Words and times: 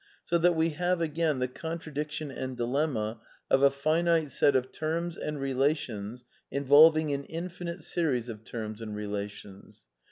So 0.25 0.39
that 0.39 0.55
we 0.55 0.69
have 0.71 0.99
again 0.99 1.37
the 1.37 1.47
contradiction 1.47 2.31
and 2.31 2.57
dilemma 2.57 3.19
of 3.51 3.61
a 3.61 3.69
finite 3.69 4.31
set 4.31 4.55
of 4.55 4.71
terms 4.71 5.15
and 5.15 5.39
relations 5.39 6.23
involving 6.49 7.13
an 7.13 7.25
infinite 7.25 7.83
series 7.83 8.27
of 8.27 8.43
terms 8.43 8.81
and 8.81 8.95
relations. 8.95 9.83